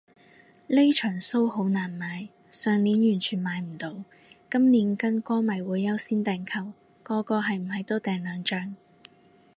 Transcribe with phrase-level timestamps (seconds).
[0.65, 4.03] 呢場騷好難買，上年完全買唔到，
[4.49, 8.75] 今年跟歌迷會優先訂購，個個係唔係都訂兩張